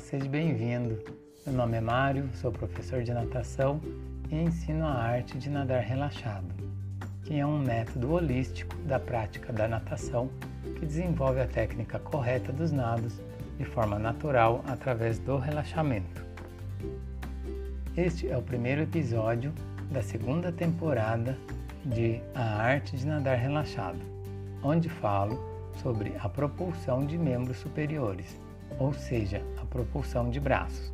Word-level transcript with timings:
Seja 0.00 0.28
bem-vindo. 0.28 1.02
Meu 1.44 1.56
nome 1.56 1.76
é 1.76 1.80
Mário, 1.80 2.28
sou 2.34 2.52
professor 2.52 3.02
de 3.02 3.12
natação 3.12 3.80
e 4.30 4.36
ensino 4.36 4.86
a 4.86 4.92
arte 4.92 5.36
de 5.36 5.50
nadar 5.50 5.82
relaxado, 5.82 6.46
que 7.24 7.38
é 7.38 7.44
um 7.44 7.58
método 7.58 8.12
holístico 8.12 8.76
da 8.86 8.98
prática 8.98 9.52
da 9.52 9.66
natação 9.66 10.30
que 10.78 10.86
desenvolve 10.86 11.40
a 11.40 11.46
técnica 11.46 11.98
correta 11.98 12.52
dos 12.52 12.70
nados 12.70 13.20
de 13.58 13.64
forma 13.64 13.98
natural 13.98 14.64
através 14.68 15.18
do 15.18 15.36
relaxamento. 15.36 16.24
Este 17.96 18.28
é 18.28 18.36
o 18.36 18.42
primeiro 18.42 18.82
episódio 18.82 19.52
da 19.90 20.02
segunda 20.02 20.52
temporada 20.52 21.36
de 21.84 22.20
A 22.34 22.62
Arte 22.62 22.96
de 22.96 23.06
Nadar 23.06 23.36
Relaxado, 23.36 24.00
onde 24.62 24.88
falo 24.88 25.38
sobre 25.82 26.14
a 26.20 26.28
propulsão 26.28 27.04
de 27.04 27.18
membros 27.18 27.58
superiores, 27.58 28.40
ou 28.78 28.92
seja, 28.92 29.42
propulsão 29.68 30.30
de 30.30 30.40
braços. 30.40 30.92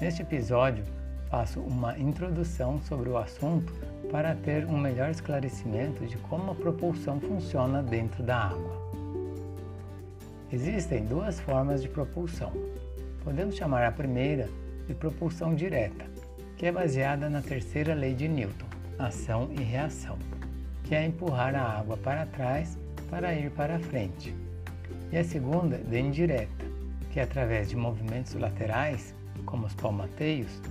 Neste 0.00 0.22
episódio, 0.22 0.84
faço 1.30 1.60
uma 1.60 1.98
introdução 1.98 2.80
sobre 2.82 3.08
o 3.08 3.18
assunto 3.18 3.72
para 4.10 4.34
ter 4.34 4.64
um 4.64 4.78
melhor 4.78 5.10
esclarecimento 5.10 6.06
de 6.06 6.16
como 6.16 6.52
a 6.52 6.54
propulsão 6.54 7.20
funciona 7.20 7.82
dentro 7.82 8.22
da 8.22 8.36
água. 8.36 8.88
Existem 10.50 11.04
duas 11.04 11.38
formas 11.40 11.82
de 11.82 11.88
propulsão. 11.88 12.52
Podemos 13.22 13.54
chamar 13.56 13.84
a 13.84 13.92
primeira 13.92 14.48
de 14.86 14.94
propulsão 14.94 15.54
direta, 15.54 16.06
que 16.56 16.66
é 16.66 16.72
baseada 16.72 17.28
na 17.28 17.42
terceira 17.42 17.92
lei 17.92 18.14
de 18.14 18.26
Newton, 18.26 18.66
ação 18.98 19.50
e 19.52 19.62
reação, 19.62 20.18
que 20.84 20.94
é 20.94 21.04
empurrar 21.04 21.54
a 21.54 21.78
água 21.78 21.98
para 21.98 22.24
trás 22.24 22.78
para 23.10 23.34
ir 23.34 23.50
para 23.50 23.78
frente. 23.78 24.34
E 25.12 25.18
a 25.18 25.24
segunda 25.24 25.76
de 25.76 26.00
indireta, 26.00 26.64
que 27.18 27.22
através 27.22 27.68
de 27.68 27.76
movimentos 27.76 28.34
laterais 28.34 29.12
como 29.44 29.66
os 29.66 29.74
palmateios, 29.74 30.62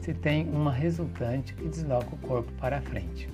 se 0.00 0.14
tem 0.14 0.48
uma 0.48 0.72
resultante 0.72 1.52
que 1.52 1.68
desloca 1.68 2.14
o 2.14 2.18
corpo 2.20 2.50
para 2.52 2.80
frente. 2.80 3.28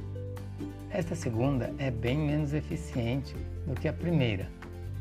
Esta 0.90 1.14
segunda 1.14 1.72
é 1.78 1.92
bem 1.92 2.18
menos 2.18 2.52
eficiente 2.52 3.36
do 3.68 3.74
que 3.80 3.86
a 3.86 3.92
primeira, 3.92 4.50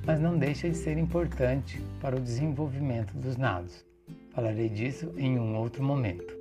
mas 0.05 0.19
não 0.19 0.38
deixa 0.38 0.69
de 0.69 0.77
ser 0.77 0.95
importante 0.99 1.81
para 1.99 2.16
o 2.16 2.19
desenvolvimento 2.19 3.16
dos 3.16 3.36
nados. 3.36 3.83
Falarei 4.30 4.69
disso 4.69 5.11
em 5.17 5.39
um 5.39 5.55
outro 5.58 5.83
momento. 5.83 6.38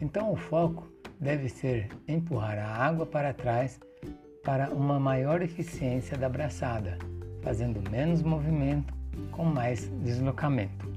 Então, 0.00 0.30
o 0.30 0.36
foco 0.36 0.88
deve 1.18 1.48
ser 1.48 1.88
empurrar 2.06 2.60
a 2.60 2.68
água 2.68 3.06
para 3.06 3.34
trás 3.34 3.80
para 4.44 4.70
uma 4.70 5.00
maior 5.00 5.42
eficiência 5.42 6.16
da 6.16 6.28
braçada, 6.28 6.96
fazendo 7.42 7.82
menos 7.90 8.22
movimento 8.22 9.02
com 9.30 9.44
mais 9.44 9.88
deslocamento. 10.02 10.92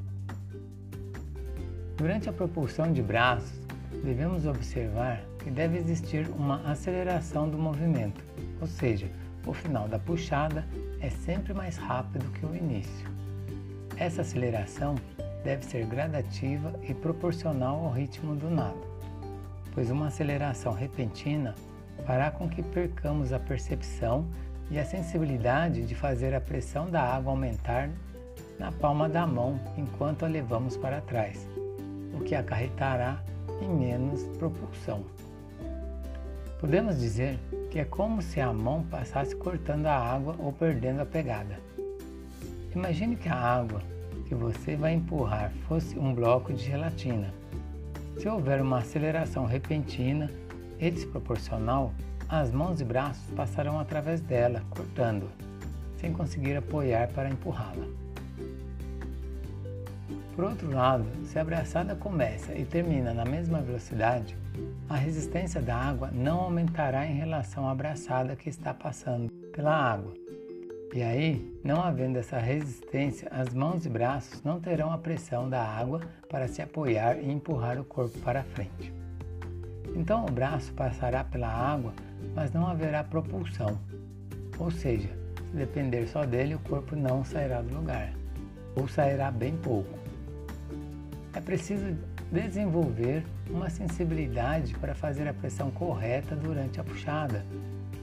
Durante 1.97 2.29
a 2.29 2.33
propulsão 2.33 2.91
de 2.91 3.01
braços, 3.01 3.59
devemos 4.03 4.45
observar 4.45 5.21
que 5.43 5.49
deve 5.49 5.77
existir 5.77 6.27
uma 6.29 6.61
aceleração 6.69 7.49
do 7.49 7.57
movimento, 7.57 8.23
ou 8.61 8.67
seja, 8.67 9.09
o 9.45 9.53
final 9.53 9.87
da 9.87 9.97
puxada 9.97 10.65
é 10.99 11.09
sempre 11.09 11.53
mais 11.53 11.77
rápido 11.77 12.29
que 12.33 12.45
o 12.45 12.55
início. 12.55 13.07
Essa 13.95 14.21
aceleração 14.21 14.95
deve 15.43 15.65
ser 15.65 15.85
gradativa 15.85 16.73
e 16.87 16.93
proporcional 16.93 17.85
ao 17.85 17.91
ritmo 17.91 18.35
do 18.35 18.49
nado, 18.49 18.85
pois 19.73 19.89
uma 19.89 20.07
aceleração 20.07 20.73
repentina 20.73 21.55
fará 22.05 22.29
com 22.29 22.49
que 22.49 22.61
percamos 22.61 23.31
a 23.33 23.39
percepção 23.39 24.27
e 24.69 24.79
a 24.79 24.85
sensibilidade 24.85 25.85
de 25.85 25.95
fazer 25.95 26.33
a 26.33 26.41
pressão 26.41 26.89
da 26.89 27.01
água 27.01 27.31
aumentar 27.31 27.89
na 28.59 28.71
palma 28.71 29.07
da 29.07 29.25
mão 29.25 29.59
enquanto 29.77 30.23
a 30.23 30.27
levamos 30.27 30.75
para 30.75 31.01
trás 31.01 31.47
o 32.13 32.23
que 32.23 32.35
acarretará 32.35 33.23
em 33.61 33.69
menos 33.69 34.23
propulsão. 34.37 35.03
Podemos 36.59 36.99
dizer 36.99 37.39
que 37.69 37.79
é 37.79 37.85
como 37.85 38.21
se 38.21 38.41
a 38.41 38.51
mão 38.51 38.83
passasse 38.83 39.35
cortando 39.35 39.85
a 39.85 39.95
água 39.95 40.35
ou 40.39 40.51
perdendo 40.51 41.01
a 41.01 41.05
pegada. 41.05 41.59
Imagine 42.75 43.15
que 43.15 43.29
a 43.29 43.35
água 43.35 43.81
que 44.25 44.35
você 44.35 44.75
vai 44.75 44.93
empurrar 44.93 45.51
fosse 45.67 45.97
um 45.97 46.13
bloco 46.13 46.51
de 46.51 46.65
gelatina. 46.65 47.33
Se 48.17 48.27
houver 48.27 48.61
uma 48.61 48.79
aceleração 48.79 49.45
repentina 49.45 50.29
e 50.79 50.89
desproporcional, 50.89 51.93
as 52.29 52.51
mãos 52.51 52.81
e 52.81 52.83
braços 52.83 53.23
passarão 53.35 53.79
através 53.79 54.19
dela, 54.19 54.61
cortando, 54.69 55.29
sem 55.97 56.11
conseguir 56.11 56.57
apoiar 56.57 57.07
para 57.09 57.29
empurrá-la. 57.29 57.87
Por 60.35 60.43
outro 60.43 60.69
lado, 60.69 61.05
se 61.25 61.39
a 61.39 61.43
braçada 61.43 61.95
começa 61.95 62.53
e 62.53 62.63
termina 62.63 63.13
na 63.13 63.25
mesma 63.25 63.59
velocidade, 63.59 64.35
a 64.87 64.95
resistência 64.95 65.61
da 65.61 65.75
água 65.75 66.11
não 66.13 66.41
aumentará 66.41 67.07
em 67.07 67.15
relação 67.15 67.67
à 67.67 67.73
braçada 67.73 68.35
que 68.35 68.49
está 68.49 68.73
passando 68.73 69.31
pela 69.51 69.75
água. 69.75 70.13
E 70.93 71.01
aí, 71.01 71.59
não 71.63 71.81
havendo 71.81 72.19
essa 72.19 72.37
resistência, 72.37 73.27
as 73.31 73.53
mãos 73.53 73.85
e 73.85 73.89
braços 73.89 74.43
não 74.43 74.59
terão 74.59 74.91
a 74.91 74.97
pressão 74.97 75.49
da 75.49 75.61
água 75.61 76.01
para 76.29 76.47
se 76.47 76.61
apoiar 76.61 77.17
e 77.17 77.31
empurrar 77.31 77.79
o 77.79 77.83
corpo 77.83 78.17
para 78.19 78.43
frente. 78.43 78.93
Então 79.97 80.27
o 80.27 80.31
braço 80.31 80.71
passará 80.73 81.23
pela 81.23 81.47
água, 81.47 81.91
mas 82.35 82.53
não 82.53 82.67
haverá 82.67 83.03
propulsão. 83.03 83.79
Ou 84.59 84.69
seja, 84.69 85.09
se 85.49 85.57
depender 85.57 86.07
só 86.07 86.23
dele, 86.23 86.53
o 86.53 86.59
corpo 86.59 86.95
não 86.95 87.25
sairá 87.25 87.63
do 87.63 87.73
lugar, 87.73 88.13
ou 88.75 88.87
sairá 88.87 89.31
bem 89.31 89.57
pouco. 89.57 89.97
É 91.33 91.41
preciso 91.41 91.97
desenvolver 92.31 93.25
uma 93.49 93.71
sensibilidade 93.71 94.75
para 94.75 94.93
fazer 94.93 95.27
a 95.27 95.33
pressão 95.33 95.71
correta 95.71 96.35
durante 96.35 96.79
a 96.79 96.83
puxada, 96.83 97.43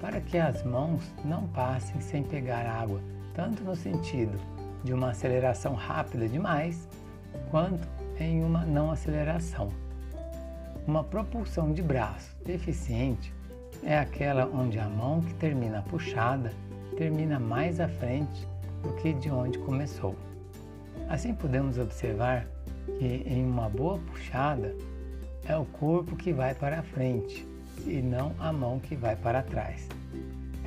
para 0.00 0.21
que 0.21 0.37
as 0.37 0.65
mãos 0.65 1.00
não 1.25 1.47
passem 1.47 2.00
sem 2.00 2.25
pegar 2.25 2.66
água, 2.66 3.00
tanto 3.34 3.62
no 3.62 3.76
sentido 3.76 4.37
de 4.82 4.93
uma 4.93 5.11
aceleração 5.11 5.75
rápida 5.75 6.28
demais, 6.28 6.88
quanto 7.50 7.87
em 8.19 8.43
uma 8.43 8.65
não 8.65 8.91
aceleração. 8.91 9.71
Uma 10.86 11.02
propulsão 11.02 11.72
de 11.72 11.80
braço 11.80 12.36
eficiente 12.46 13.32
é 13.82 13.98
aquela 13.98 14.44
onde 14.46 14.78
a 14.78 14.86
mão 14.86 15.22
que 15.22 15.32
termina 15.34 15.80
puxada 15.82 16.52
termina 16.96 17.40
mais 17.40 17.80
à 17.80 17.88
frente 17.88 18.46
do 18.82 18.92
que 18.96 19.14
de 19.14 19.30
onde 19.30 19.58
começou. 19.58 20.14
Assim 21.08 21.34
podemos 21.34 21.78
observar 21.78 22.46
que 22.98 23.24
em 23.26 23.46
uma 23.46 23.66
boa 23.68 23.98
puxada 23.98 24.76
é 25.48 25.56
o 25.56 25.64
corpo 25.64 26.16
que 26.16 26.34
vai 26.34 26.54
para 26.54 26.80
a 26.80 26.82
frente 26.82 27.46
e 27.86 28.02
não 28.02 28.34
a 28.38 28.52
mão 28.52 28.78
que 28.78 28.94
vai 28.94 29.16
para 29.16 29.42
trás. 29.42 29.88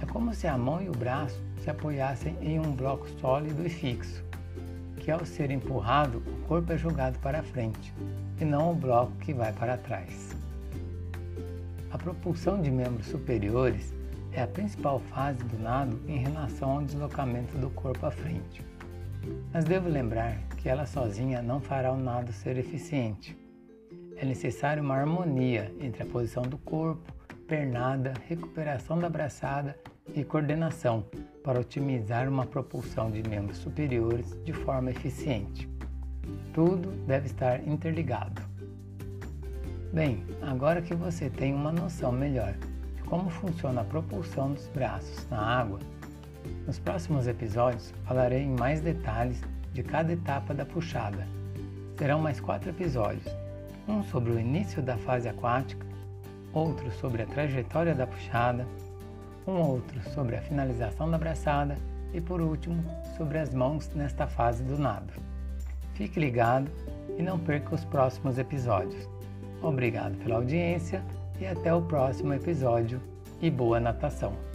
É 0.01 0.05
como 0.07 0.34
se 0.34 0.47
a 0.47 0.57
mão 0.57 0.81
e 0.81 0.89
o 0.89 0.94
braço 0.94 1.39
se 1.63 1.69
apoiassem 1.69 2.35
em 2.41 2.59
um 2.59 2.72
bloco 2.72 3.07
sólido 3.22 3.66
e 3.66 3.69
fixo, 3.69 4.23
que 5.07 5.12
ao 5.12 5.25
ser 5.25 5.51
empurrado, 5.51 6.18
o 6.18 6.47
corpo 6.50 6.73
é 6.73 6.78
jogado 6.78 7.18
para 7.19 7.41
frente 7.41 7.94
e 8.41 8.44
não 8.44 8.73
o 8.73 8.75
bloco 8.75 9.13
que 9.22 9.34
vai 9.34 9.53
para 9.53 9.78
trás. 9.78 10.35
A 11.90 11.97
propulsão 11.97 12.62
de 12.62 12.69
membros 12.69 13.07
superiores 13.07 13.94
é 14.34 14.41
a 14.41 14.47
principal 14.47 15.00
fase 15.00 15.41
do 15.46 15.57
nado 15.57 15.97
em 16.09 16.17
relação 16.17 16.72
ao 16.72 16.84
deslocamento 16.84 17.57
do 17.57 17.69
corpo 17.69 18.06
à 18.06 18.12
frente. 18.12 18.62
Mas 19.53 19.63
devo 19.63 19.88
lembrar 19.88 20.40
que 20.57 20.67
ela 20.67 20.85
sozinha 20.85 21.41
não 21.41 21.62
fará 21.62 21.94
o 21.94 21.97
nado 21.97 22.34
ser 22.34 22.57
eficiente. 22.57 23.34
É 24.17 24.25
necessário 24.25 24.84
uma 24.84 24.96
harmonia 24.96 25.73
entre 25.79 26.03
a 26.03 26.06
posição 26.06 26.44
do 26.44 26.57
corpo, 26.57 27.13
pernada, 27.47 28.13
recuperação 28.28 28.99
da 28.99 29.09
braçada 29.09 29.76
e 30.14 30.23
coordenação 30.23 31.05
para 31.44 31.61
otimizar 31.61 32.28
uma 32.28 32.46
propulsão 32.46 33.09
de 33.09 33.28
membros 33.28 33.58
superiores 33.58 34.38
de 34.44 34.52
forma 34.52 34.91
eficiente. 34.91 35.70
Tudo 36.53 36.91
deve 37.05 37.28
estar 37.28 37.66
interligado. 37.66 38.41
Bem, 39.94 40.26
agora 40.41 40.82
que 40.82 40.94
você 40.94 41.29
tem 41.29 41.53
uma 41.53 41.72
noção 41.72 42.11
melhor 42.11 42.53
de 42.96 43.03
como 43.03 43.29
funciona 43.29 43.82
a 43.82 43.85
propulsão 43.85 44.52
dos 44.52 44.67
braços 44.67 45.26
na 45.29 45.40
água, 45.40 45.79
nos 46.66 46.78
próximos 46.78 47.28
episódios 47.28 47.94
falarei 48.05 48.41
em 48.41 48.55
mais 48.55 48.82
detalhes 48.82 49.41
de 49.72 49.84
cada 49.84 50.11
etapa 50.11 50.53
da 50.53 50.66
puxada. 50.66 51.26
Serão 51.97 52.20
mais 52.20 52.41
quatro 52.41 52.70
episódios: 52.70 53.26
um 53.88 54.03
sobre 54.03 54.34
o 54.34 54.40
início 54.40 54.82
da 54.82 54.97
fase 54.97 55.29
aquática, 55.29 55.86
outro 56.58 56.92
sobre 56.92 57.24
a 57.24 57.26
trajetória 57.26 57.94
da 57.94 58.08
puxada, 58.08 58.68
um 59.48 59.59
outro 59.62 60.02
sobre 60.14 60.36
a 60.36 60.42
finalização 60.42 61.09
da 61.09 61.18
braçada 61.18 61.78
e, 62.14 62.20
por 62.20 62.42
último, 62.42 62.84
sobre 63.16 63.38
as 63.38 63.54
mãos 63.54 63.90
nesta 63.96 64.28
fase 64.28 64.64
do 64.64 64.78
nado. 64.78 65.14
Fique 65.94 66.20
ligado 66.20 66.70
e 67.18 67.24
não 67.24 67.40
perca 67.40 67.76
os 67.76 67.86
próximos 67.86 68.38
episódios. 68.38 69.08
Obrigado 69.62 70.16
pela 70.18 70.36
audiência 70.36 71.04
e 71.40 71.46
até 71.46 71.74
o 71.74 71.82
próximo 71.82 72.34
episódio 72.34 73.02
e 73.42 73.50
boa 73.50 73.80
natação! 73.80 74.47